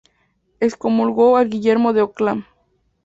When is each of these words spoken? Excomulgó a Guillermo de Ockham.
Excomulgó 0.61 1.37
a 1.37 1.43
Guillermo 1.43 1.93
de 1.93 2.01
Ockham. 2.01 2.45